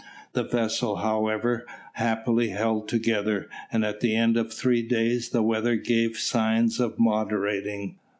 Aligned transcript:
The 0.33 0.41
vessel, 0.41 0.95
however, 0.95 1.63
happily 1.93 2.49
held 2.49 2.87
together, 2.89 3.47
and 3.71 3.85
at 3.85 3.99
the 3.99 4.15
end 4.15 4.35
of 4.35 4.51
three 4.51 4.81
days 4.81 5.29
the 5.29 5.43
weather 5.43 5.75
gave 5.75 6.17
signs 6.17 6.79
of 6.79 6.97
moderating. 6.97 7.99